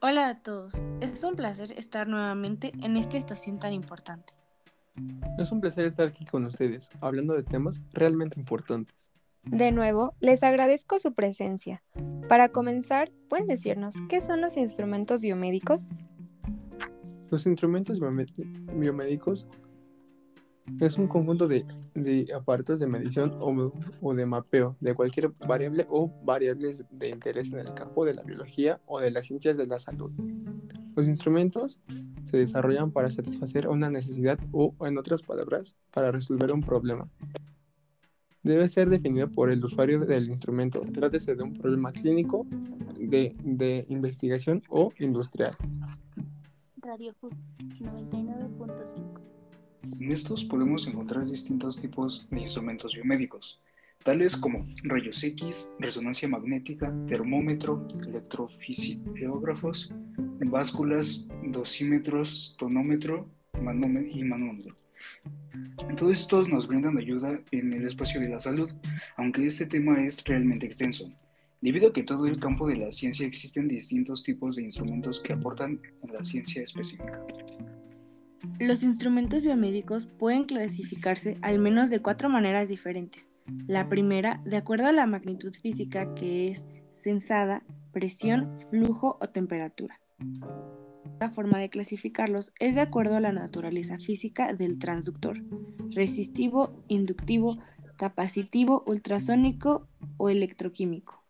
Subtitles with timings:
[0.00, 4.39] Hola a todos, es un placer estar nuevamente en esta estación tan importante.
[5.38, 8.95] Es un placer estar aquí con ustedes, hablando de temas realmente importantes.
[9.45, 11.82] De nuevo, les agradezco su presencia.
[12.28, 15.86] Para comenzar, ¿pueden decirnos qué son los instrumentos biomédicos?
[17.30, 19.48] Los instrumentos biomédicos
[20.78, 21.64] es un conjunto de,
[22.34, 27.74] aparatos de medición o, de mapeo de cualquier variable o variables de interés en el
[27.74, 30.12] campo de la biología o de las ciencias de la salud.
[30.96, 31.80] Los instrumentos
[32.24, 37.08] se desarrollan para satisfacer una necesidad o, en otras palabras, para resolver un problema.
[38.42, 42.47] Debe ser definido por el usuario del instrumento, trátese de un problema clínico,
[42.98, 45.56] de, de investigación o industrial.
[46.80, 49.30] Radio 99.5
[49.82, 53.60] en estos podemos encontrar distintos tipos de instrumentos biomédicos,
[54.02, 59.92] tales como rayos X, resonancia magnética, termómetro, electrofisiógrafos,
[60.48, 63.28] básculas, dosímetros, tonómetro
[64.12, 64.77] y manómetro.
[65.97, 68.70] Todos estos nos brindan ayuda en el espacio de la salud,
[69.16, 71.12] aunque este tema es realmente extenso,
[71.60, 75.32] debido a que todo el campo de la ciencia existen distintos tipos de instrumentos que
[75.32, 77.25] aportan a la ciencia específica.
[78.58, 83.30] Los instrumentos biomédicos pueden clasificarse al menos de cuatro maneras diferentes.
[83.66, 90.00] La primera, de acuerdo a la magnitud física que es sensada, presión, flujo o temperatura.
[91.20, 95.42] La forma de clasificarlos es de acuerdo a la naturaleza física del transductor,
[95.91, 97.58] resistivo, inductivo,
[97.97, 99.86] capacitivo, ultrasónico
[100.16, 101.22] o electroquímico.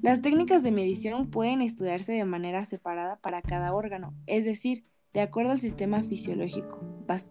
[0.00, 4.84] Las técnicas de medición pueden estudiarse de manera separada para cada órgano, es decir,
[5.14, 6.80] de acuerdo al sistema fisiológico,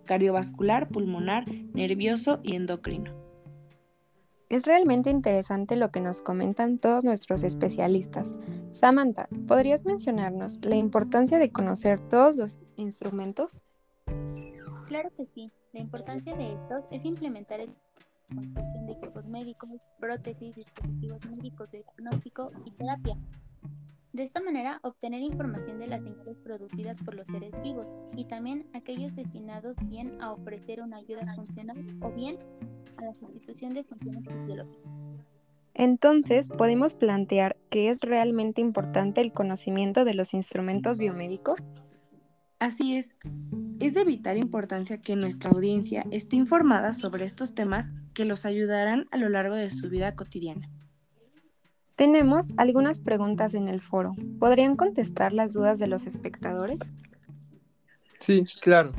[0.06, 3.23] cardiovascular, pulmonar, nervioso y endocrino.
[4.54, 8.36] Es realmente interesante lo que nos comentan todos nuestros especialistas.
[8.70, 13.60] Samantha, ¿podrías mencionarnos la importancia de conocer todos los instrumentos?
[14.86, 15.52] Claro que sí.
[15.72, 17.74] La importancia de estos es implementar el
[18.36, 19.70] construcción de equipos médicos,
[20.00, 23.18] prótesis, dispositivos médicos de diagnóstico y terapia.
[24.14, 28.68] De esta manera, obtener información de las señales producidas por los seres vivos y también
[28.74, 32.38] aquellos destinados bien a ofrecer una ayuda funcional o bien
[32.98, 34.92] a la sustitución de funciones fisiológicas.
[35.74, 41.68] Entonces, podemos plantear que es realmente importante el conocimiento de los instrumentos biomédicos.
[42.60, 43.16] Así es.
[43.80, 49.08] Es de vital importancia que nuestra audiencia esté informada sobre estos temas que los ayudarán
[49.10, 50.70] a lo largo de su vida cotidiana.
[51.96, 54.16] Tenemos algunas preguntas en el foro.
[54.40, 56.80] ¿Podrían contestar las dudas de los espectadores?
[58.20, 58.92] Sí, claro.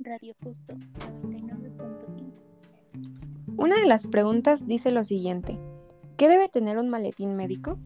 [0.00, 0.74] Radio Justo
[1.22, 2.32] 99.5.
[3.56, 5.58] Una de las preguntas dice lo siguiente.
[6.16, 7.78] ¿Qué debe tener un maletín médico?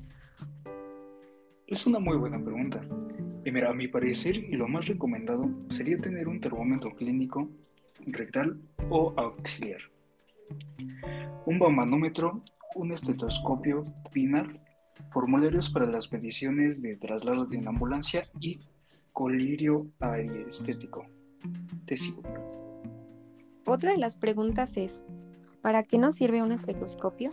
[1.66, 2.80] Es una muy buena pregunta.
[3.42, 7.50] Primero, a mi parecer, y lo más recomendado sería tener un termómetro clínico,
[8.06, 8.58] rectal
[8.88, 9.80] o auxiliar,
[11.44, 12.42] un manómetro,
[12.74, 14.48] un estetoscopio PINAR,
[15.10, 18.60] formularios para las mediciones de traslado en ambulancia y
[19.12, 21.04] colirio aestético.
[23.66, 25.04] Otra de las preguntas es,
[25.62, 27.30] ¿para qué nos sirve un estetoscopio?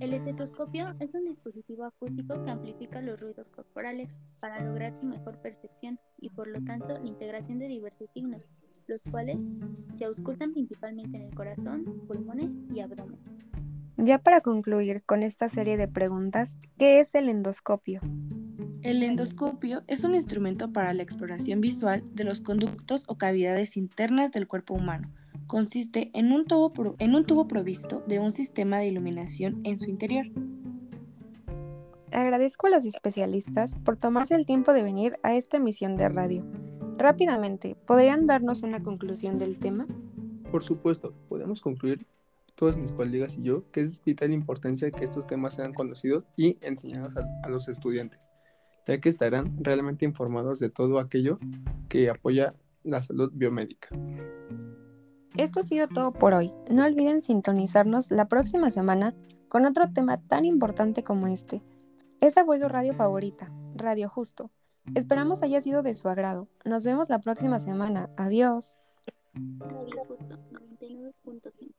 [0.00, 4.08] El estetoscopio es un dispositivo acústico que amplifica los ruidos corporales
[4.40, 8.42] para lograr su mejor percepción y por lo tanto la integración de diversos signos,
[8.86, 9.44] los cuales
[9.94, 13.18] se auscultan principalmente en el corazón, pulmones y abdomen.
[13.96, 18.00] Ya para concluir con esta serie de preguntas, ¿qué es el endoscopio?
[18.82, 24.32] El endoscopio es un instrumento para la exploración visual de los conductos o cavidades internas
[24.32, 25.10] del cuerpo humano
[25.46, 29.90] consiste en un, tubo en un tubo provisto de un sistema de iluminación en su
[29.90, 30.26] interior.
[32.12, 36.44] Agradezco a los especialistas por tomarse el tiempo de venir a esta emisión de radio.
[36.96, 39.86] Rápidamente, ¿podrían darnos una conclusión del tema?
[40.50, 42.06] Por supuesto, podemos concluir,
[42.54, 46.58] todos mis colegas y yo, que es vital importancia que estos temas sean conocidos y
[46.60, 48.30] enseñados a, a los estudiantes,
[48.86, 51.38] ya que estarán realmente informados de todo aquello
[51.88, 53.88] que apoya la salud biomédica.
[55.36, 56.52] Esto ha sido todo por hoy.
[56.70, 59.14] No olviden sintonizarnos la próxima semana
[59.48, 61.62] con otro tema tan importante como este.
[62.20, 64.50] Esta fue su radio favorita, Radio Justo
[64.94, 66.46] Esperamos haya sido de su agrado.
[66.64, 68.10] Nos vemos la próxima semana.
[68.16, 68.76] Adiós.
[69.58, 71.73] Radio Justo 99.5